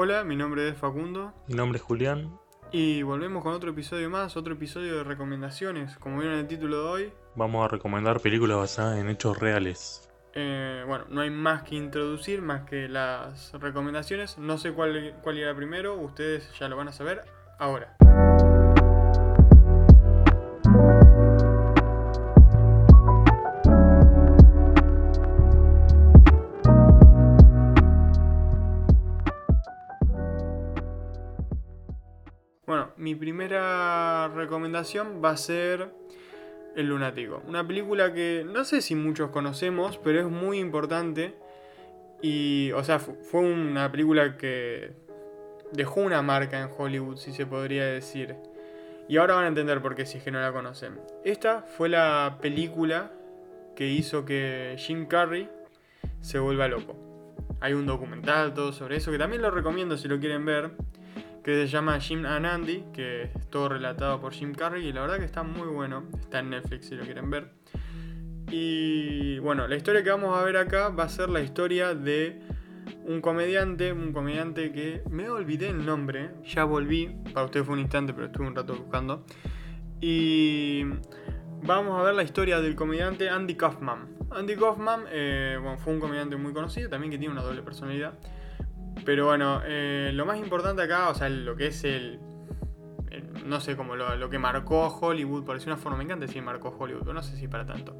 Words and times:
Hola, 0.00 0.22
mi 0.22 0.36
nombre 0.36 0.68
es 0.68 0.78
Facundo 0.78 1.34
Mi 1.48 1.56
nombre 1.56 1.78
es 1.78 1.82
Julián. 1.82 2.38
y 2.70 3.02
volvemos 3.02 3.42
con 3.42 3.52
otro 3.52 3.70
episodio 3.70 4.08
más, 4.08 4.36
otro 4.36 4.52
episodio 4.54 4.98
de 4.98 5.02
recomendaciones. 5.02 5.98
Como 5.98 6.18
vieron 6.18 6.34
en 6.34 6.42
el 6.42 6.46
título 6.46 6.84
de 6.84 6.88
hoy, 6.88 7.12
Vamos 7.34 7.64
a 7.64 7.68
recomendar 7.68 8.20
películas 8.20 8.58
basadas 8.58 8.96
en 9.00 9.08
hechos 9.08 9.40
reales. 9.40 10.08
eh, 10.34 10.84
bueno, 10.86 11.06
no 11.08 11.20
hay 11.20 11.30
más 11.30 11.64
que 11.64 11.74
introducir, 11.74 12.42
más 12.42 12.62
que 12.62 12.88
las 12.88 13.52
recomendaciones. 13.54 14.38
No 14.38 14.56
sé 14.56 14.72
cuál, 14.72 15.16
cuál 15.20 15.36
irá 15.36 15.52
primero, 15.56 15.94
ustedes 15.96 16.48
ya 16.56 16.68
lo 16.68 16.76
van 16.76 16.86
a 16.86 16.92
saber 16.92 17.24
ahora. 17.58 17.96
Mi 33.08 33.14
primera 33.14 34.28
recomendación 34.28 35.22
va 35.24 35.30
a 35.30 35.36
ser 35.38 35.90
El 36.76 36.88
Lunático. 36.88 37.42
Una 37.48 37.66
película 37.66 38.12
que 38.12 38.44
no 38.46 38.64
sé 38.66 38.82
si 38.82 38.94
muchos 38.94 39.30
conocemos, 39.30 39.96
pero 40.04 40.20
es 40.20 40.26
muy 40.26 40.58
importante. 40.58 41.34
Y, 42.20 42.70
o 42.72 42.84
sea, 42.84 42.98
fu- 42.98 43.16
fue 43.22 43.40
una 43.40 43.90
película 43.90 44.36
que 44.36 44.92
dejó 45.72 46.02
una 46.02 46.20
marca 46.20 46.60
en 46.60 46.68
Hollywood, 46.76 47.16
si 47.16 47.32
se 47.32 47.46
podría 47.46 47.86
decir. 47.86 48.36
Y 49.08 49.16
ahora 49.16 49.36
van 49.36 49.44
a 49.44 49.48
entender 49.48 49.80
por 49.80 49.94
qué 49.94 50.04
si 50.04 50.18
es 50.18 50.24
que 50.24 50.30
no 50.30 50.38
la 50.42 50.52
conocen. 50.52 51.00
Esta 51.24 51.62
fue 51.62 51.88
la 51.88 52.36
película 52.42 53.10
que 53.74 53.86
hizo 53.86 54.26
que 54.26 54.74
Jim 54.76 55.06
Carrey 55.06 55.48
se 56.20 56.38
vuelva 56.38 56.68
loco. 56.68 56.94
Hay 57.60 57.72
un 57.72 57.86
documental 57.86 58.52
todo 58.52 58.72
sobre 58.74 58.96
eso 58.96 59.10
que 59.10 59.16
también 59.18 59.40
lo 59.40 59.50
recomiendo 59.50 59.96
si 59.96 60.08
lo 60.08 60.20
quieren 60.20 60.44
ver 60.44 60.72
que 61.54 61.66
se 61.66 61.68
llama 61.68 61.98
Jim 61.98 62.26
and 62.26 62.44
Andy, 62.44 62.84
que 62.92 63.22
es 63.22 63.48
todo 63.48 63.70
relatado 63.70 64.20
por 64.20 64.34
Jim 64.34 64.52
Carrey 64.52 64.86
y 64.86 64.92
la 64.92 65.00
verdad 65.00 65.18
que 65.18 65.24
está 65.24 65.42
muy 65.42 65.66
bueno, 65.66 66.04
está 66.20 66.40
en 66.40 66.50
Netflix 66.50 66.88
si 66.88 66.94
lo 66.94 67.04
quieren 67.04 67.30
ver. 67.30 67.48
Y 68.50 69.38
bueno, 69.38 69.66
la 69.66 69.74
historia 69.74 70.02
que 70.02 70.10
vamos 70.10 70.38
a 70.38 70.42
ver 70.42 70.58
acá 70.58 70.90
va 70.90 71.04
a 71.04 71.08
ser 71.08 71.30
la 71.30 71.40
historia 71.40 71.94
de 71.94 72.42
un 73.06 73.22
comediante, 73.22 73.94
un 73.94 74.12
comediante 74.12 74.72
que 74.72 75.02
me 75.08 75.30
olvidé 75.30 75.70
el 75.70 75.86
nombre, 75.86 76.32
ya 76.44 76.64
volví, 76.64 77.16
para 77.32 77.46
ustedes 77.46 77.64
fue 77.64 77.76
un 77.76 77.80
instante, 77.80 78.12
pero 78.12 78.26
estuve 78.26 78.46
un 78.46 78.54
rato 78.54 78.76
buscando. 78.76 79.24
Y 80.02 80.84
vamos 81.62 81.98
a 81.98 82.02
ver 82.02 82.14
la 82.14 82.24
historia 82.24 82.60
del 82.60 82.74
comediante 82.76 83.30
Andy 83.30 83.54
Kaufman. 83.54 84.18
Andy 84.32 84.54
Kaufman 84.54 85.04
eh, 85.10 85.58
bueno, 85.62 85.78
fue 85.78 85.94
un 85.94 86.00
comediante 86.00 86.36
muy 86.36 86.52
conocido, 86.52 86.90
también 86.90 87.10
que 87.10 87.16
tiene 87.16 87.32
una 87.32 87.42
doble 87.42 87.62
personalidad. 87.62 88.18
Pero 89.08 89.24
bueno, 89.24 89.62
eh, 89.64 90.10
lo 90.12 90.26
más 90.26 90.36
importante 90.36 90.82
acá, 90.82 91.08
o 91.08 91.14
sea, 91.14 91.30
lo 91.30 91.56
que 91.56 91.68
es 91.68 91.82
el. 91.82 92.18
no 93.46 93.58
sé, 93.58 93.74
como 93.74 93.96
lo, 93.96 94.14
lo 94.16 94.28
que 94.28 94.38
marcó 94.38 94.86
Hollywood, 94.88 95.46
por 95.46 95.54
decir 95.54 95.72
una 95.72 95.78
forma, 95.80 95.96
me 95.96 96.04
encanta 96.04 96.26
decir 96.26 96.42
marcó 96.42 96.76
Hollywood, 96.78 97.00
pero 97.00 97.14
no 97.14 97.22
sé 97.22 97.34
si 97.38 97.48
para 97.48 97.64
tanto. 97.64 97.96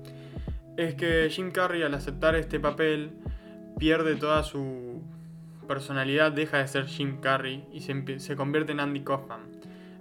Es 0.76 0.96
que 0.96 1.30
Jim 1.30 1.50
Carrey, 1.50 1.82
al 1.82 1.94
aceptar 1.94 2.36
este 2.36 2.60
papel, 2.60 3.12
pierde 3.78 4.16
toda 4.16 4.42
su 4.42 5.00
personalidad, 5.66 6.30
deja 6.30 6.58
de 6.58 6.68
ser 6.68 6.84
Jim 6.84 7.22
Carrey 7.22 7.66
y 7.72 7.80
se, 7.80 8.18
se 8.20 8.36
convierte 8.36 8.72
en 8.72 8.80
Andy 8.80 9.00
Kaufman. 9.00 9.40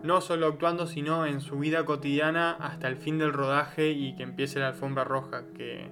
No 0.03 0.19
solo 0.19 0.47
actuando, 0.47 0.88
sino 0.88 1.25
en 1.25 1.39
su 1.39 1.58
vida 1.58 1.85
cotidiana 1.85 2.52
hasta 2.52 2.89
el 2.89 2.97
fin 2.97 3.17
del 3.17 3.31
rodaje 3.31 3.91
y 3.91 4.13
que 4.17 4.23
empiece 4.23 4.59
la 4.59 4.67
alfombra 4.67 5.05
roja, 5.05 5.44
que 5.55 5.89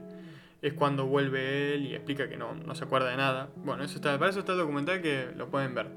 es 0.66 0.74
cuando 0.74 1.06
vuelve 1.06 1.76
él 1.76 1.86
y 1.86 1.94
explica 1.94 2.28
que 2.28 2.38
no, 2.38 2.56
no 2.56 2.74
se 2.74 2.86
acuerda 2.86 3.12
de 3.12 3.18
nada. 3.18 3.50
Bueno, 3.58 3.84
eso 3.84 3.98
está, 3.98 4.18
para 4.18 4.32
eso 4.32 4.40
está 4.40 4.54
el 4.54 4.58
documental 4.58 5.00
que 5.00 5.28
lo 5.36 5.48
pueden 5.52 5.76
ver. 5.76 5.92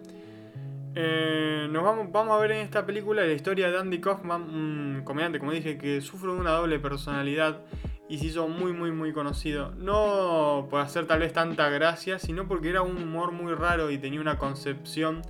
Eh, 0.94 1.66
nos 1.70 1.82
vamos, 1.82 2.12
vamos 2.12 2.36
a 2.36 2.38
ver 2.38 2.52
en 2.52 2.58
esta 2.58 2.84
película 2.84 3.24
la 3.24 3.32
historia 3.32 3.70
de 3.70 3.78
Andy 3.78 3.98
Kaufman, 3.98 4.42
un 4.42 5.02
comediante, 5.04 5.38
como 5.38 5.52
dije, 5.52 5.78
que 5.78 6.02
sufre 6.02 6.32
de 6.32 6.38
una 6.38 6.50
doble 6.50 6.78
personalidad 6.78 7.62
y 8.10 8.18
se 8.18 8.26
hizo 8.26 8.46
muy, 8.46 8.74
muy, 8.74 8.92
muy 8.92 9.14
conocido. 9.14 9.72
No 9.78 10.66
por 10.68 10.82
hacer 10.82 11.06
tal 11.06 11.20
vez 11.20 11.32
tanta 11.32 11.70
gracia, 11.70 12.18
sino 12.18 12.46
porque 12.46 12.68
era 12.68 12.82
un 12.82 13.02
humor 13.02 13.32
muy 13.32 13.54
raro 13.54 13.90
y 13.90 13.96
tenía 13.96 14.20
una 14.20 14.36
concepción 14.36 15.22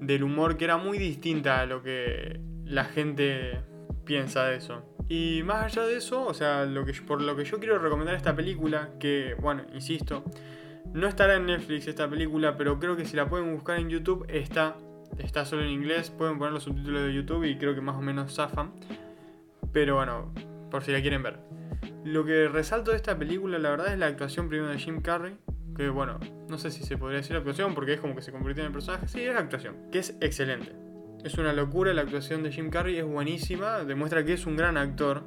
del 0.00 0.24
humor 0.24 0.56
que 0.56 0.64
era 0.64 0.76
muy 0.76 0.98
distinta 0.98 1.60
a 1.60 1.66
lo 1.66 1.84
que 1.84 2.40
la 2.64 2.84
gente 2.84 3.60
piensa 4.04 4.44
de 4.46 4.56
eso. 4.56 4.95
Y 5.08 5.42
más 5.44 5.64
allá 5.64 5.86
de 5.86 5.96
eso, 5.96 6.24
o 6.26 6.34
sea, 6.34 6.66
por 7.06 7.22
lo 7.22 7.36
que 7.36 7.44
yo 7.44 7.58
quiero 7.58 7.78
recomendar 7.78 8.14
esta 8.16 8.34
película, 8.34 8.90
que, 8.98 9.36
bueno, 9.40 9.62
insisto, 9.72 10.24
no 10.92 11.06
estará 11.06 11.36
en 11.36 11.46
Netflix 11.46 11.86
esta 11.86 12.08
película, 12.08 12.56
pero 12.56 12.78
creo 12.78 12.96
que 12.96 13.04
si 13.04 13.16
la 13.16 13.28
pueden 13.28 13.54
buscar 13.54 13.78
en 13.78 13.88
YouTube, 13.88 14.26
está. 14.28 14.76
Está 15.18 15.44
solo 15.44 15.62
en 15.62 15.68
inglés, 15.68 16.10
pueden 16.10 16.36
poner 16.36 16.52
los 16.52 16.64
subtítulos 16.64 17.02
de 17.02 17.14
YouTube 17.14 17.44
y 17.44 17.56
creo 17.56 17.74
que 17.74 17.80
más 17.80 17.96
o 17.96 18.02
menos 18.02 18.34
zafan. 18.34 18.72
Pero 19.72 19.94
bueno, 19.94 20.32
por 20.70 20.82
si 20.82 20.90
la 20.90 21.00
quieren 21.00 21.22
ver. 21.22 21.38
Lo 22.04 22.24
que 22.24 22.48
resalto 22.48 22.90
de 22.90 22.96
esta 22.96 23.16
película, 23.16 23.58
la 23.58 23.70
verdad, 23.70 23.92
es 23.92 23.98
la 23.98 24.06
actuación 24.06 24.48
primero 24.48 24.70
de 24.70 24.78
Jim 24.78 25.00
Carrey. 25.00 25.36
Que 25.76 25.88
bueno, 25.88 26.18
no 26.48 26.58
sé 26.58 26.70
si 26.70 26.84
se 26.84 26.98
podría 26.98 27.18
decir 27.18 27.36
actuación 27.36 27.74
porque 27.74 27.94
es 27.94 28.00
como 28.00 28.14
que 28.14 28.22
se 28.22 28.32
convirtió 28.32 28.62
en 28.62 28.68
el 28.68 28.72
personaje. 28.72 29.06
Sí, 29.08 29.22
es 29.22 29.36
actuación, 29.36 29.76
que 29.92 30.00
es 30.00 30.16
excelente. 30.20 30.85
Es 31.26 31.38
una 31.38 31.52
locura 31.52 31.92
la 31.92 32.02
actuación 32.02 32.44
de 32.44 32.52
Jim 32.52 32.70
Carrey, 32.70 32.98
es 32.98 33.04
buenísima, 33.04 33.82
demuestra 33.82 34.24
que 34.24 34.34
es 34.34 34.46
un 34.46 34.54
gran 34.56 34.76
actor. 34.76 35.24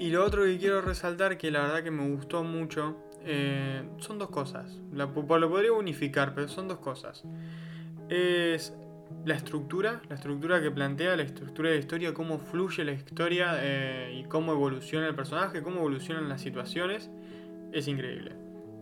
Y 0.00 0.08
lo 0.08 0.24
otro 0.24 0.44
que 0.44 0.56
quiero 0.56 0.80
resaltar, 0.80 1.36
que 1.36 1.50
la 1.50 1.60
verdad 1.60 1.82
que 1.82 1.90
me 1.90 2.08
gustó 2.08 2.42
mucho, 2.42 2.96
eh, 3.26 3.82
son 3.98 4.18
dos 4.18 4.30
cosas. 4.30 4.80
La, 4.90 5.04
lo 5.04 5.50
podría 5.50 5.72
unificar, 5.74 6.34
pero 6.34 6.48
son 6.48 6.66
dos 6.66 6.78
cosas. 6.78 7.24
Es 8.08 8.72
la 9.26 9.34
estructura, 9.34 10.00
la 10.08 10.14
estructura 10.14 10.62
que 10.62 10.70
plantea, 10.70 11.14
la 11.14 11.24
estructura 11.24 11.68
de 11.68 11.74
la 11.74 11.80
historia, 11.80 12.14
cómo 12.14 12.38
fluye 12.38 12.82
la 12.82 12.92
historia 12.92 13.58
eh, 13.60 14.18
y 14.18 14.24
cómo 14.24 14.52
evoluciona 14.52 15.06
el 15.06 15.14
personaje, 15.14 15.62
cómo 15.62 15.80
evolucionan 15.80 16.26
las 16.26 16.40
situaciones, 16.40 17.10
es 17.70 17.86
increíble. 17.86 18.32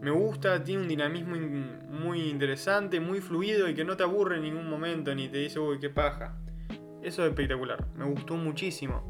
Me 0.00 0.12
gusta, 0.12 0.62
tiene 0.62 0.82
un 0.82 0.88
dinamismo 0.88 1.34
in- 1.34 1.88
muy 1.90 2.20
interesante, 2.30 3.00
muy 3.00 3.20
fluido 3.20 3.68
y 3.68 3.74
que 3.74 3.84
no 3.84 3.96
te 3.96 4.04
aburre 4.04 4.36
en 4.36 4.42
ningún 4.42 4.70
momento 4.70 5.12
ni 5.12 5.26
te 5.28 5.38
dice, 5.38 5.58
uy, 5.58 5.80
qué 5.80 5.90
paja. 5.90 6.36
Eso 7.02 7.24
es 7.24 7.30
espectacular, 7.30 7.84
me 7.96 8.04
gustó 8.04 8.36
muchísimo. 8.36 9.02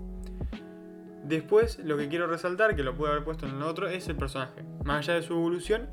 Después, 1.25 1.79
lo 1.79 1.97
que 1.97 2.09
quiero 2.09 2.27
resaltar, 2.27 2.75
que 2.75 2.83
lo 2.83 2.95
pude 2.95 3.11
haber 3.11 3.25
puesto 3.25 3.47
en 3.47 3.57
el 3.57 3.63
otro, 3.63 3.89
es 3.89 4.09
el 4.09 4.17
personaje. 4.17 4.63
Más 4.85 4.99
allá 4.99 5.15
de 5.15 5.23
su 5.23 5.35
evolución, 5.35 5.89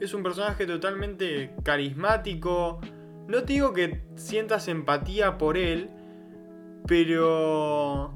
es 0.00 0.14
un 0.14 0.22
personaje 0.22 0.66
totalmente 0.66 1.54
carismático. 1.62 2.80
No 3.28 3.44
te 3.44 3.52
digo 3.52 3.72
que 3.72 4.02
sientas 4.16 4.68
empatía 4.68 5.38
por 5.38 5.56
él, 5.56 5.90
pero 6.86 8.12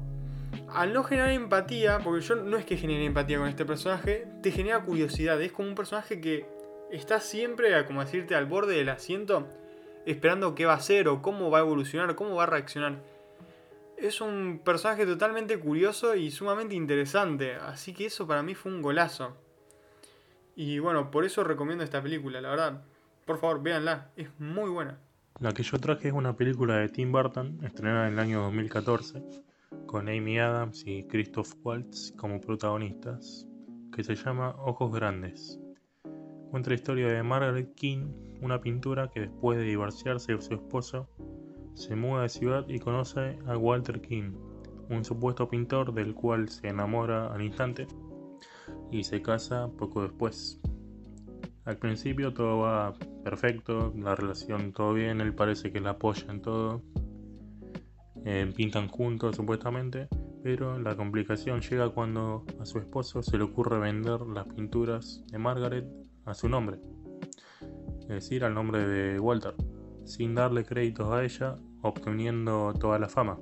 al 0.73 0.93
no 0.93 1.03
generar 1.03 1.31
empatía, 1.31 1.99
porque 2.03 2.21
yo 2.21 2.35
no 2.35 2.57
es 2.57 2.65
que 2.65 2.77
genere 2.77 3.05
empatía 3.05 3.37
con 3.37 3.47
este 3.47 3.65
personaje, 3.65 4.27
te 4.41 4.51
genera 4.51 4.83
curiosidad. 4.83 5.41
Es 5.41 5.51
como 5.51 5.69
un 5.69 5.75
personaje 5.75 6.19
que 6.19 6.45
está 6.91 7.19
siempre, 7.19 7.85
como 7.85 8.01
decirte, 8.01 8.35
al 8.35 8.45
borde 8.45 8.75
del 8.75 8.89
asiento, 8.89 9.47
esperando 10.05 10.55
qué 10.55 10.65
va 10.65 10.73
a 10.73 10.77
hacer 10.77 11.07
o 11.07 11.21
cómo 11.21 11.49
va 11.49 11.59
a 11.59 11.61
evolucionar, 11.61 12.15
cómo 12.15 12.35
va 12.35 12.43
a 12.43 12.47
reaccionar. 12.47 13.01
Es 14.01 14.21
un 14.21 14.61
personaje 14.63 15.05
totalmente 15.05 15.59
curioso 15.59 16.15
y 16.15 16.31
sumamente 16.31 16.73
interesante, 16.73 17.55
así 17.55 17.93
que 17.93 18.05
eso 18.05 18.25
para 18.25 18.41
mí 18.41 18.55
fue 18.55 18.71
un 18.71 18.81
golazo. 18.81 19.35
Y 20.55 20.79
bueno, 20.79 21.11
por 21.11 21.25
eso 21.25 21.43
recomiendo 21.43 21.83
esta 21.83 22.01
película, 22.01 22.39
la 22.39 22.49
verdad. 22.49 22.83
Por 23.25 23.39
favor, 23.39 23.61
véanla, 23.61 24.11
es 24.15 24.29
muy 24.39 24.69
buena. 24.69 24.99
La 25.41 25.51
que 25.53 25.63
yo 25.63 25.77
traje 25.79 26.07
es 26.07 26.13
una 26.13 26.35
película 26.35 26.77
de 26.77 26.87
Tim 26.87 27.11
Burton, 27.11 27.59
estrenada 27.63 28.07
en 28.07 28.13
el 28.13 28.19
año 28.19 28.41
2014, 28.43 29.21
con 29.85 30.07
Amy 30.07 30.39
Adams 30.39 30.83
y 30.85 31.03
Christoph 31.03 31.53
Waltz 31.63 32.13
como 32.17 32.39
protagonistas, 32.39 33.47
que 33.93 34.03
se 34.05 34.15
llama 34.15 34.55
Ojos 34.59 34.93
Grandes. 34.93 35.59
Cuenta 36.51 36.69
la 36.69 36.75
historia 36.75 37.07
de 37.09 37.21
Margaret 37.21 37.75
King, 37.75 38.13
una 38.41 38.61
pintura 38.61 39.09
que 39.09 39.19
después 39.19 39.59
de 39.59 39.65
divorciarse 39.65 40.35
de 40.35 40.41
su 40.41 40.53
esposo, 40.53 41.09
se 41.79 41.95
muda 41.95 42.23
de 42.23 42.29
ciudad 42.29 42.65
y 42.67 42.77
conoce 42.77 43.39
a 43.47 43.57
Walter 43.57 44.01
King, 44.01 44.33
un 44.89 45.05
supuesto 45.05 45.47
pintor 45.47 45.93
del 45.93 46.13
cual 46.13 46.49
se 46.49 46.67
enamora 46.67 47.33
al 47.33 47.41
instante 47.41 47.87
y 48.91 49.05
se 49.05 49.21
casa 49.21 49.69
poco 49.77 50.01
después. 50.01 50.59
Al 51.63 51.77
principio 51.77 52.33
todo 52.33 52.59
va 52.59 52.93
perfecto, 53.23 53.93
la 53.95 54.13
relación 54.13 54.73
todo 54.73 54.93
bien, 54.93 55.21
él 55.21 55.33
parece 55.33 55.71
que 55.71 55.79
la 55.79 55.91
apoya 55.91 56.25
en 56.29 56.41
todo, 56.41 56.81
eh, 58.25 58.51
pintan 58.53 58.89
juntos 58.89 59.37
supuestamente, 59.37 60.09
pero 60.43 60.77
la 60.79 60.97
complicación 60.97 61.61
llega 61.61 61.89
cuando 61.91 62.45
a 62.59 62.65
su 62.65 62.79
esposo 62.79 63.23
se 63.23 63.37
le 63.37 63.45
ocurre 63.45 63.79
vender 63.79 64.19
las 64.21 64.47
pinturas 64.47 65.23
de 65.31 65.37
Margaret 65.37 65.85
a 66.25 66.33
su 66.33 66.49
nombre, 66.49 66.81
es 68.01 68.07
decir, 68.07 68.43
al 68.43 68.53
nombre 68.53 68.85
de 68.85 69.17
Walter, 69.17 69.53
sin 70.03 70.35
darle 70.35 70.65
créditos 70.65 71.09
a 71.11 71.23
ella, 71.23 71.57
obteniendo 71.81 72.73
toda 72.79 72.99
la 72.99 73.09
fama. 73.09 73.39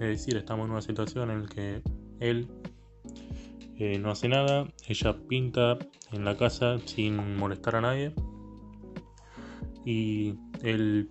Es 0.00 0.08
decir, 0.08 0.36
estamos 0.36 0.66
en 0.66 0.72
una 0.72 0.80
situación 0.80 1.30
en 1.30 1.42
la 1.42 1.48
que 1.48 1.82
él 2.20 2.48
eh, 3.76 3.98
no 3.98 4.10
hace 4.10 4.28
nada, 4.28 4.66
ella 4.86 5.16
pinta 5.28 5.78
en 6.12 6.24
la 6.24 6.36
casa 6.36 6.78
sin 6.78 7.36
molestar 7.36 7.76
a 7.76 7.80
nadie 7.80 8.14
y 9.84 10.34
él 10.62 11.10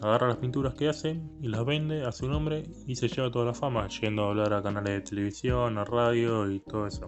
agarra 0.00 0.28
las 0.28 0.36
pinturas 0.36 0.74
que 0.74 0.88
hace 0.88 1.20
y 1.42 1.48
las 1.48 1.64
vende 1.64 2.04
a 2.04 2.12
su 2.12 2.28
nombre 2.28 2.62
y 2.86 2.94
se 2.96 3.08
lleva 3.08 3.30
toda 3.30 3.46
la 3.46 3.54
fama, 3.54 3.88
yendo 3.88 4.24
a 4.24 4.28
hablar 4.30 4.52
a 4.52 4.62
canales 4.62 4.92
de 4.92 5.00
televisión, 5.00 5.78
a 5.78 5.84
radio 5.84 6.50
y 6.50 6.60
todo 6.60 6.86
eso. 6.86 7.06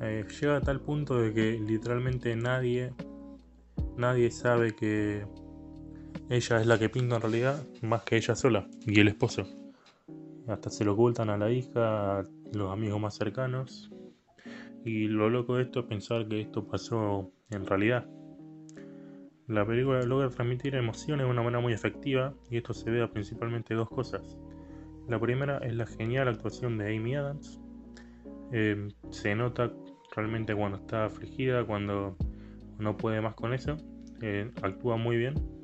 Eh, 0.00 0.24
llega 0.40 0.56
a 0.56 0.60
tal 0.60 0.80
punto 0.80 1.18
de 1.18 1.32
que 1.32 1.58
literalmente 1.58 2.36
nadie, 2.36 2.92
nadie 3.96 4.30
sabe 4.30 4.74
que 4.74 5.26
ella 6.28 6.60
es 6.60 6.66
la 6.66 6.78
que 6.78 6.88
pinta 6.88 7.16
en 7.16 7.22
realidad, 7.22 7.64
más 7.82 8.02
que 8.02 8.16
ella 8.16 8.34
sola 8.34 8.66
y 8.84 8.98
el 8.98 9.08
esposo. 9.08 9.46
Hasta 10.48 10.70
se 10.70 10.84
lo 10.84 10.94
ocultan 10.94 11.30
a 11.30 11.38
la 11.38 11.50
hija, 11.50 12.20
a 12.20 12.24
los 12.52 12.72
amigos 12.72 13.00
más 13.00 13.14
cercanos. 13.14 13.90
Y 14.84 15.08
lo 15.08 15.30
loco 15.30 15.56
de 15.56 15.64
esto 15.64 15.80
es 15.80 15.86
pensar 15.86 16.26
que 16.28 16.40
esto 16.40 16.66
pasó 16.66 17.30
en 17.50 17.66
realidad. 17.66 18.06
La 19.46 19.64
película 19.64 20.02
logra 20.02 20.28
transmitir 20.28 20.74
emociones 20.74 21.26
de 21.26 21.30
una 21.30 21.42
manera 21.42 21.60
muy 21.60 21.72
efectiva 21.72 22.34
y 22.50 22.56
esto 22.56 22.74
se 22.74 22.90
ve 22.90 23.02
a 23.02 23.10
principalmente 23.10 23.74
dos 23.74 23.88
cosas. 23.88 24.36
La 25.08 25.20
primera 25.20 25.58
es 25.58 25.74
la 25.74 25.86
genial 25.86 26.26
actuación 26.26 26.78
de 26.78 26.96
Amy 26.96 27.14
Adams. 27.14 27.60
Eh, 28.52 28.88
se 29.10 29.34
nota 29.36 29.72
realmente 30.16 30.54
cuando 30.54 30.78
está 30.78 31.04
afligida, 31.04 31.64
cuando 31.64 32.16
no 32.78 32.96
puede 32.96 33.20
más 33.20 33.34
con 33.34 33.54
eso. 33.54 33.76
Eh, 34.22 34.50
actúa 34.62 34.96
muy 34.96 35.16
bien. 35.16 35.55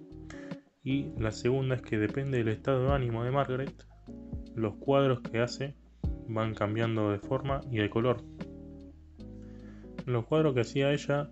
Y 0.85 1.13
la 1.19 1.31
segunda 1.31 1.77
es 1.77 1.83
que 1.83 1.99
depende 1.99 2.39
del 2.39 2.49
estado 2.49 2.85
de 2.85 2.93
ánimo 2.93 3.25
de 3.25 3.31
Margaret, 3.31 3.87
los 4.55 4.75
cuadros 4.77 5.21
que 5.21 5.41
hace 5.41 5.75
van 6.29 6.55
cambiando 6.55 7.11
de 7.11 7.19
forma 7.19 7.61
y 7.71 7.79
de 7.79 7.91
color. 7.91 8.23
Los 10.07 10.27
cuadros 10.27 10.55
que 10.55 10.63
hacía 10.63 10.93
ella 10.93 11.31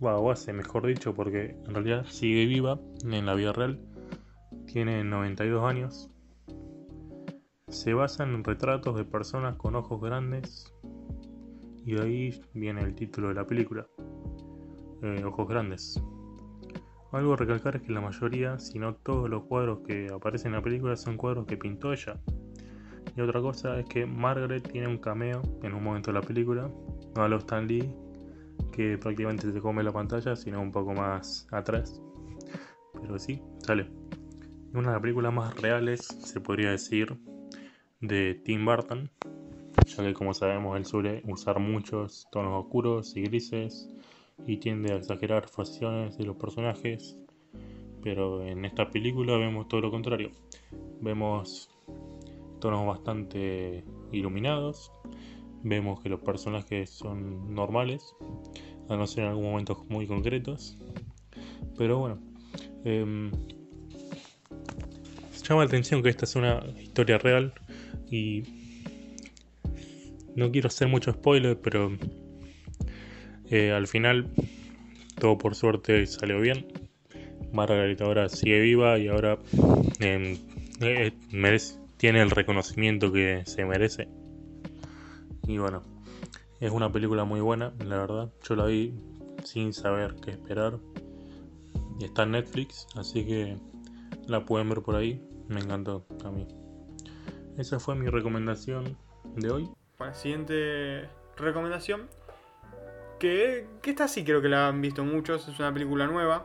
o 0.00 0.30
hace 0.30 0.52
mejor 0.52 0.86
dicho, 0.86 1.14
porque 1.14 1.56
en 1.66 1.74
realidad 1.74 2.04
sigue 2.06 2.46
viva 2.46 2.78
en 3.04 3.26
la 3.26 3.34
vida 3.34 3.52
real, 3.52 3.80
tiene 4.66 5.02
92 5.04 5.64
años, 5.64 6.10
se 7.68 7.94
basa 7.94 8.24
en 8.24 8.44
retratos 8.44 8.96
de 8.96 9.04
personas 9.04 9.56
con 9.56 9.74
ojos 9.76 10.00
grandes 10.00 10.72
y 11.84 11.94
de 11.94 12.02
ahí 12.02 12.42
viene 12.54 12.82
el 12.82 12.94
título 12.94 13.28
de 13.28 13.34
la 13.34 13.46
película, 13.46 13.86
eh, 15.02 15.22
Ojos 15.24 15.48
Grandes. 15.48 16.02
Algo 17.14 17.34
a 17.34 17.36
recalcar 17.36 17.76
es 17.76 17.82
que 17.82 17.92
la 17.92 18.00
mayoría, 18.00 18.58
si 18.58 18.80
no 18.80 18.96
todos 18.96 19.30
los 19.30 19.44
cuadros 19.44 19.86
que 19.86 20.08
aparecen 20.12 20.48
en 20.48 20.56
la 20.56 20.62
película 20.62 20.96
son 20.96 21.16
cuadros 21.16 21.46
que 21.46 21.56
pintó 21.56 21.92
ella. 21.92 22.20
Y 23.16 23.20
otra 23.20 23.40
cosa 23.40 23.78
es 23.78 23.86
que 23.86 24.04
Margaret 24.04 24.68
tiene 24.68 24.88
un 24.88 24.98
cameo 24.98 25.40
en 25.62 25.74
un 25.74 25.84
momento 25.84 26.10
de 26.10 26.18
la 26.18 26.26
película, 26.26 26.68
no 27.14 27.22
a 27.22 27.28
los 27.28 27.44
Stan 27.44 27.68
Lee, 27.68 27.88
que 28.72 28.98
prácticamente 28.98 29.52
se 29.52 29.60
come 29.60 29.84
la 29.84 29.92
pantalla, 29.92 30.34
sino 30.34 30.60
un 30.60 30.72
poco 30.72 30.92
más 30.92 31.46
atrás. 31.52 32.02
Pero 33.00 33.16
sí, 33.20 33.40
sale. 33.58 33.88
Una 34.72 34.88
de 34.88 34.94
las 34.94 35.00
películas 35.00 35.32
más 35.32 35.56
reales, 35.60 36.00
se 36.00 36.40
podría 36.40 36.72
decir, 36.72 37.16
de 38.00 38.34
Tim 38.44 38.64
Burton, 38.64 39.08
ya 39.86 40.02
que 40.02 40.14
como 40.14 40.34
sabemos 40.34 40.76
él 40.76 40.84
suele 40.84 41.22
usar 41.28 41.60
muchos 41.60 42.26
tonos 42.32 42.64
oscuros 42.64 43.16
y 43.16 43.22
grises 43.22 43.88
y 44.46 44.58
tiende 44.58 44.92
a 44.92 44.96
exagerar 44.96 45.48
facciones 45.48 46.18
de 46.18 46.24
los 46.24 46.36
personajes, 46.36 47.16
pero 48.02 48.42
en 48.42 48.64
esta 48.64 48.90
película 48.90 49.36
vemos 49.36 49.68
todo 49.68 49.80
lo 49.80 49.90
contrario. 49.90 50.30
Vemos 51.00 51.70
tonos 52.60 52.86
bastante 52.86 53.84
iluminados, 54.12 54.92
vemos 55.62 56.00
que 56.00 56.08
los 56.08 56.20
personajes 56.20 56.90
son 56.90 57.54
normales, 57.54 58.14
a 58.88 58.96
no 58.96 59.06
ser 59.06 59.24
en 59.24 59.30
algún 59.30 59.44
momentos 59.44 59.78
muy 59.88 60.06
concretos. 60.06 60.78
Pero 61.76 61.98
bueno, 61.98 62.18
eh, 62.84 63.30
llama 65.48 65.62
la 65.62 65.66
atención 65.66 66.02
que 66.02 66.08
esta 66.08 66.24
es 66.24 66.36
una 66.36 66.64
historia 66.80 67.18
real 67.18 67.52
y 68.10 68.42
no 70.34 70.50
quiero 70.50 70.68
hacer 70.68 70.88
mucho 70.88 71.12
spoiler, 71.12 71.60
pero 71.60 71.92
eh, 73.50 73.72
al 73.72 73.86
final 73.86 74.30
todo 75.18 75.38
por 75.38 75.54
suerte 75.54 76.06
salió 76.06 76.40
bien. 76.40 76.66
Margarita 77.52 78.04
ahora 78.04 78.28
sigue 78.28 78.60
viva 78.60 78.98
y 78.98 79.08
ahora 79.08 79.38
em, 80.00 80.38
eh, 80.80 81.12
tiene 81.96 82.20
el 82.20 82.30
reconocimiento 82.30 83.12
que 83.12 83.42
se 83.46 83.64
merece. 83.64 84.08
Y 85.46 85.58
bueno, 85.58 85.82
es 86.60 86.72
una 86.72 86.90
película 86.90 87.24
muy 87.24 87.40
buena, 87.40 87.72
la 87.84 87.98
verdad. 87.98 88.32
Yo 88.42 88.56
la 88.56 88.66
vi 88.66 88.94
sin 89.44 89.72
saber 89.72 90.16
qué 90.16 90.32
esperar. 90.32 90.78
Está 92.00 92.24
en 92.24 92.32
Netflix, 92.32 92.86
así 92.96 93.24
que 93.24 93.56
la 94.26 94.44
pueden 94.44 94.68
ver 94.68 94.82
por 94.82 94.96
ahí. 94.96 95.22
Me 95.48 95.60
encantó 95.60 96.06
a 96.24 96.30
mí. 96.30 96.48
Esa 97.56 97.78
fue 97.78 97.94
mi 97.94 98.08
recomendación 98.08 98.96
de 99.36 99.50
hoy. 99.50 99.70
Bueno, 99.98 100.14
siguiente 100.14 101.08
recomendación. 101.36 102.08
Que, 103.18 103.66
que 103.82 103.90
esta 103.90 104.08
sí 104.08 104.24
creo 104.24 104.42
que 104.42 104.48
la 104.48 104.68
han 104.68 104.80
visto 104.80 105.04
muchos. 105.04 105.48
Es 105.48 105.58
una 105.58 105.72
película 105.72 106.06
nueva. 106.06 106.44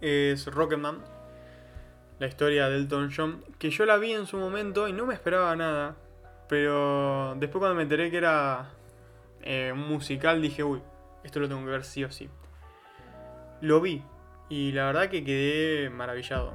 Es 0.00 0.46
Rocketman. 0.46 1.02
La 2.18 2.26
historia 2.26 2.68
de 2.68 2.76
Elton 2.76 3.10
John. 3.14 3.44
Que 3.58 3.70
yo 3.70 3.86
la 3.86 3.96
vi 3.96 4.12
en 4.12 4.26
su 4.26 4.36
momento 4.36 4.88
y 4.88 4.92
no 4.92 5.06
me 5.06 5.14
esperaba 5.14 5.54
nada. 5.56 5.96
Pero 6.48 7.34
después 7.36 7.60
cuando 7.60 7.76
me 7.76 7.82
enteré 7.82 8.10
que 8.10 8.16
era 8.16 8.70
eh, 9.42 9.70
un 9.72 9.88
musical 9.88 10.42
dije, 10.42 10.64
uy, 10.64 10.80
esto 11.22 11.40
lo 11.40 11.48
tengo 11.48 11.64
que 11.64 11.70
ver 11.70 11.84
sí 11.84 12.04
o 12.04 12.10
sí. 12.10 12.28
Lo 13.60 13.80
vi 13.80 14.02
y 14.48 14.72
la 14.72 14.86
verdad 14.86 15.08
que 15.08 15.24
quedé 15.24 15.90
maravillado. 15.90 16.52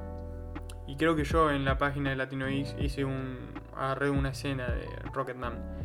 Y 0.87 0.97
creo 0.97 1.15
que 1.15 1.23
yo 1.23 1.49
en 1.49 1.65
la 1.65 1.77
página 1.77 2.11
de 2.11 2.15
Latino 2.15 2.47
hice 2.49 3.05
un. 3.05 3.37
agarré 3.75 4.09
una 4.09 4.29
escena 4.29 4.67
de 4.67 4.85
Rocketman 5.13 5.84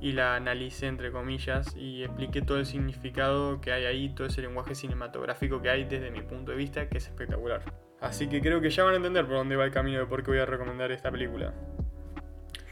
y 0.00 0.12
la 0.12 0.36
analicé 0.36 0.86
entre 0.86 1.10
comillas 1.10 1.74
y 1.76 2.02
expliqué 2.02 2.42
todo 2.42 2.58
el 2.58 2.66
significado 2.66 3.60
que 3.60 3.72
hay 3.72 3.84
ahí, 3.84 4.08
todo 4.10 4.26
ese 4.26 4.42
lenguaje 4.42 4.74
cinematográfico 4.74 5.62
que 5.62 5.70
hay 5.70 5.84
desde 5.84 6.10
mi 6.10 6.20
punto 6.20 6.52
de 6.52 6.58
vista, 6.58 6.88
que 6.88 6.98
es 6.98 7.06
espectacular. 7.06 7.62
Así 8.00 8.28
que 8.28 8.40
creo 8.40 8.60
que 8.60 8.70
ya 8.70 8.84
van 8.84 8.94
a 8.94 8.96
entender 8.96 9.24
por 9.26 9.36
dónde 9.36 9.56
va 9.56 9.64
el 9.64 9.70
camino 9.70 9.98
de 9.98 10.06
por 10.06 10.22
qué 10.22 10.30
voy 10.30 10.40
a 10.40 10.46
recomendar 10.46 10.92
esta 10.92 11.10
película. 11.10 11.54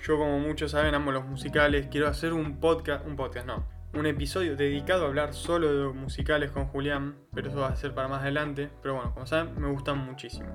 Yo, 0.02 0.18
como 0.18 0.38
muchos 0.38 0.72
saben, 0.72 0.94
amo 0.94 1.12
los 1.12 1.24
musicales. 1.24 1.86
Quiero 1.90 2.08
hacer 2.08 2.34
un 2.34 2.60
podcast, 2.60 3.06
un 3.06 3.16
podcast 3.16 3.46
no, 3.46 3.66
un 3.94 4.04
episodio 4.04 4.54
dedicado 4.54 5.04
a 5.04 5.08
hablar 5.08 5.32
solo 5.32 5.72
de 5.72 5.94
musicales 5.94 6.50
con 6.50 6.66
Julián, 6.66 7.16
pero 7.32 7.48
eso 7.48 7.60
va 7.60 7.68
a 7.68 7.76
ser 7.76 7.94
para 7.94 8.08
más 8.08 8.20
adelante. 8.20 8.68
Pero 8.82 8.96
bueno, 8.96 9.14
como 9.14 9.26
saben, 9.26 9.58
me 9.58 9.68
gustan 9.68 9.98
muchísimo. 9.98 10.48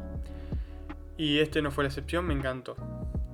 Y 1.17 1.39
este 1.39 1.63
no 1.63 1.71
fue 1.71 1.83
la 1.83 1.87
excepción, 1.87 2.27
me 2.27 2.33
encantó. 2.35 2.75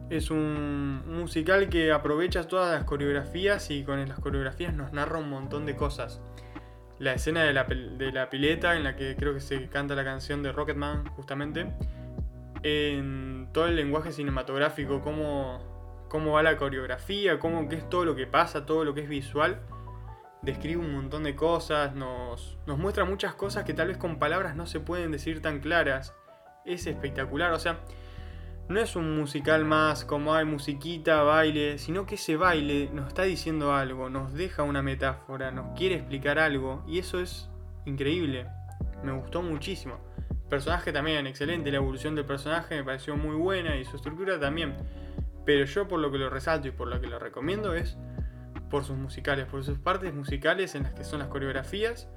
Es 0.09 0.29
un 0.29 1.03
musical 1.07 1.69
que 1.69 1.91
aprovecha 1.91 2.47
todas 2.47 2.73
las 2.73 2.83
coreografías 2.83 3.71
y 3.71 3.83
con 3.83 4.07
las 4.07 4.19
coreografías 4.19 4.73
nos 4.73 4.93
narra 4.93 5.19
un 5.19 5.29
montón 5.29 5.65
de 5.65 5.75
cosas. 5.75 6.21
La 6.99 7.13
escena 7.13 7.43
de 7.43 7.53
la, 7.53 7.63
de 7.63 8.11
la 8.11 8.29
pileta 8.29 8.75
en 8.75 8.83
la 8.83 8.95
que 8.95 9.15
creo 9.15 9.33
que 9.33 9.41
se 9.41 9.67
canta 9.67 9.95
la 9.95 10.03
canción 10.03 10.43
de 10.43 10.51
Rocketman, 10.51 11.07
justamente. 11.07 11.67
En 12.63 13.49
todo 13.51 13.67
el 13.67 13.75
lenguaje 13.75 14.11
cinematográfico, 14.11 15.01
cómo 15.01 15.75
cómo 16.15 16.31
va 16.31 16.43
la 16.43 16.57
coreografía, 16.57 17.39
cómo 17.39 17.67
qué 17.67 17.75
es 17.75 17.89
todo 17.89 18.05
lo 18.05 18.15
que 18.15 18.27
pasa, 18.27 18.65
todo 18.65 18.85
lo 18.85 18.93
que 18.93 19.01
es 19.01 19.09
visual. 19.09 19.59
Describe 20.41 20.77
un 20.77 20.93
montón 20.93 21.23
de 21.23 21.35
cosas, 21.35 21.93
nos, 21.95 22.57
nos 22.65 22.77
muestra 22.77 23.03
muchas 23.05 23.33
cosas 23.33 23.63
que 23.63 23.73
tal 23.73 23.89
vez 23.89 23.97
con 23.97 24.19
palabras 24.19 24.55
no 24.55 24.65
se 24.65 24.79
pueden 24.79 25.11
decir 25.11 25.41
tan 25.41 25.59
claras. 25.59 26.13
Es 26.65 26.87
espectacular, 26.87 27.51
o 27.51 27.59
sea, 27.59 27.79
no 28.67 28.79
es 28.79 28.95
un 28.95 29.15
musical 29.17 29.63
más 29.63 30.05
como 30.05 30.33
hay 30.33 30.45
musiquita, 30.45 31.21
baile, 31.21 31.77
sino 31.77 32.05
que 32.05 32.15
ese 32.15 32.35
baile 32.35 32.89
nos 32.91 33.07
está 33.07 33.23
diciendo 33.23 33.73
algo, 33.73 34.09
nos 34.09 34.33
deja 34.33 34.63
una 34.63 34.81
metáfora, 34.81 35.51
nos 35.51 35.77
quiere 35.77 35.95
explicar 35.95 36.39
algo 36.39 36.83
y 36.87 36.99
eso 36.99 37.19
es 37.19 37.49
increíble. 37.85 38.47
Me 39.03 39.11
gustó 39.11 39.41
muchísimo. 39.43 39.99
personaje 40.49 40.91
también, 40.91 41.27
excelente, 41.27 41.71
la 41.71 41.77
evolución 41.77 42.15
del 42.15 42.25
personaje 42.25 42.75
me 42.75 42.83
pareció 42.83 43.15
muy 43.15 43.35
buena 43.35 43.75
y 43.75 43.85
su 43.85 43.97
estructura 43.97 44.39
también. 44.39 44.75
Pero 45.45 45.65
yo 45.65 45.87
por 45.87 45.99
lo 45.99 46.11
que 46.11 46.17
lo 46.17 46.29
resalto 46.29 46.67
y 46.67 46.71
por 46.71 46.87
lo 46.87 46.99
que 46.99 47.07
lo 47.07 47.19
recomiendo 47.19 47.75
es 47.75 47.97
por 48.71 48.83
sus 48.83 48.97
musicales, 48.97 49.45
por 49.45 49.63
sus 49.63 49.77
partes 49.77 50.13
musicales 50.13 50.73
en 50.73 50.83
las 50.83 50.93
que 50.93 51.03
son 51.03 51.19
las 51.19 51.27
coreografías, 51.27 52.07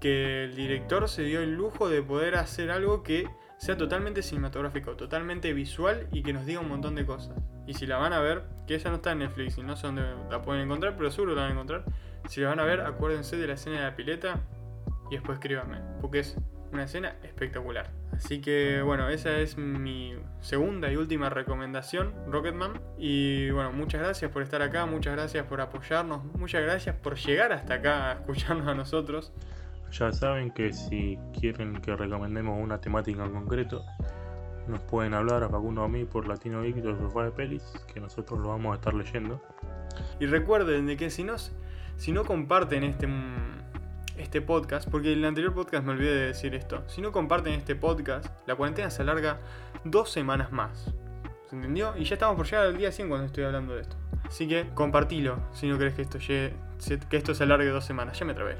que 0.00 0.44
el 0.44 0.56
director 0.56 1.08
se 1.08 1.22
dio 1.24 1.42
el 1.42 1.54
lujo 1.54 1.90
de 1.90 2.02
poder 2.02 2.36
hacer 2.36 2.70
algo 2.70 3.02
que 3.02 3.28
sea 3.58 3.76
totalmente 3.76 4.22
cinematográfico, 4.22 4.96
totalmente 4.96 5.52
visual 5.52 6.08
y 6.12 6.22
que 6.22 6.32
nos 6.32 6.46
diga 6.46 6.60
un 6.60 6.68
montón 6.68 6.94
de 6.94 7.06
cosas. 7.06 7.36
Y 7.66 7.74
si 7.74 7.86
la 7.86 7.96
van 7.96 8.12
a 8.12 8.20
ver, 8.20 8.42
que 8.66 8.74
esa 8.74 8.90
no 8.90 8.96
está 8.96 9.12
en 9.12 9.20
Netflix 9.20 9.58
y 9.58 9.62
no 9.62 9.76
sé 9.76 9.86
dónde 9.86 10.02
la 10.30 10.42
pueden 10.42 10.62
encontrar, 10.62 10.96
pero 10.96 11.10
seguro 11.10 11.34
la 11.34 11.42
van 11.42 11.50
a 11.50 11.54
encontrar. 11.54 11.84
Si 12.28 12.40
la 12.40 12.48
van 12.48 12.60
a 12.60 12.64
ver, 12.64 12.80
acuérdense 12.80 13.36
de 13.36 13.46
la 13.46 13.54
escena 13.54 13.76
de 13.76 13.82
la 13.82 13.96
pileta 13.96 14.40
y 15.10 15.14
después 15.14 15.36
escríbanme, 15.36 15.78
porque 16.00 16.20
es 16.20 16.36
una 16.72 16.84
escena 16.84 17.16
espectacular. 17.22 17.90
Así 18.12 18.40
que 18.40 18.82
bueno, 18.82 19.08
esa 19.08 19.38
es 19.38 19.56
mi 19.56 20.14
segunda 20.40 20.90
y 20.92 20.96
última 20.96 21.30
recomendación, 21.30 22.12
Rocketman. 22.28 22.80
Y 22.98 23.50
bueno, 23.50 23.72
muchas 23.72 24.02
gracias 24.02 24.30
por 24.30 24.42
estar 24.42 24.60
acá, 24.62 24.86
muchas 24.86 25.14
gracias 25.14 25.46
por 25.46 25.60
apoyarnos, 25.60 26.24
muchas 26.36 26.62
gracias 26.62 26.96
por 26.96 27.16
llegar 27.16 27.52
hasta 27.52 27.74
acá 27.74 28.10
a 28.10 28.12
escucharnos 28.14 28.66
a 28.66 28.74
nosotros. 28.74 29.32
Ya 29.92 30.12
saben 30.12 30.50
que 30.50 30.72
si 30.72 31.18
quieren 31.38 31.80
que 31.80 31.94
recomendemos 31.94 32.60
una 32.62 32.80
temática 32.80 33.24
en 33.24 33.32
concreto, 33.32 33.84
nos 34.66 34.80
pueden 34.80 35.14
hablar 35.14 35.42
a 35.42 35.48
Facundo 35.48 35.82
a 35.82 35.88
mí 35.88 36.04
por 36.04 36.26
Latino 36.26 36.62
Geek 36.62 36.76
de 36.76 36.96
Sofá 36.96 37.24
de 37.24 37.30
Pelis, 37.30 37.62
que 37.92 38.00
nosotros 38.00 38.40
lo 38.40 38.48
vamos 38.48 38.72
a 38.72 38.76
estar 38.76 38.94
leyendo. 38.94 39.40
Y 40.18 40.26
recuerden 40.26 40.86
de 40.86 40.96
que 40.96 41.10
si 41.10 41.22
no, 41.22 41.36
si 41.96 42.12
no 42.12 42.24
comparten 42.24 42.82
este, 42.84 43.08
este 44.16 44.40
podcast, 44.40 44.88
porque 44.88 45.12
en 45.12 45.18
el 45.18 45.24
anterior 45.26 45.54
podcast 45.54 45.84
me 45.84 45.92
olvidé 45.92 46.14
de 46.14 46.26
decir 46.26 46.54
esto, 46.54 46.82
si 46.86 47.02
no 47.02 47.12
comparten 47.12 47.52
este 47.54 47.74
podcast, 47.74 48.26
la 48.46 48.56
cuarentena 48.56 48.90
se 48.90 49.02
alarga 49.02 49.38
dos 49.84 50.10
semanas 50.10 50.50
más. 50.50 50.92
¿Se 51.48 51.56
entendió? 51.56 51.94
Y 51.96 52.04
ya 52.04 52.14
estamos 52.14 52.36
por 52.36 52.46
llegar 52.46 52.66
al 52.66 52.76
día 52.76 52.90
100 52.90 53.08
cuando 53.08 53.26
estoy 53.26 53.44
hablando 53.44 53.74
de 53.74 53.82
esto. 53.82 53.96
Así 54.26 54.48
que 54.48 54.70
compartilo 54.74 55.38
si 55.52 55.68
no 55.68 55.76
crees 55.76 55.94
que 55.94 56.02
esto, 56.02 56.18
llegue, 56.18 56.54
que 57.10 57.16
esto 57.16 57.34
se 57.34 57.44
alargue 57.44 57.68
dos 57.68 57.84
semanas. 57.84 58.18
Ya 58.18 58.24
me 58.24 58.34
trabé. 58.34 58.56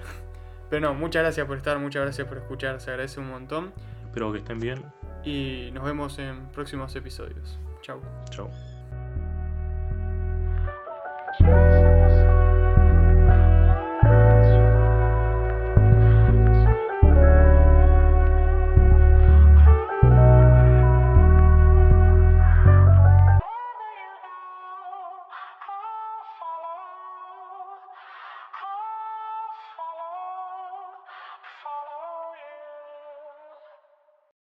Pero 0.75 0.88
no, 0.88 0.95
muchas 0.95 1.23
gracias 1.23 1.47
por 1.47 1.57
estar, 1.57 1.78
muchas 1.78 2.02
gracias 2.02 2.26
por 2.26 2.37
escuchar, 2.37 2.81
se 2.81 2.90
agradece 2.90 3.21
un 3.21 3.28
montón. 3.28 3.73
Espero 4.07 4.33
que 4.33 4.38
estén 4.38 4.59
bien. 4.59 4.85
Y 5.23 5.71
nos 5.73 5.85
vemos 5.85 6.19
en 6.19 6.49
próximos 6.49 6.97
episodios. 6.97 7.61
Chao. 7.81 8.00
Chao. 8.31 8.50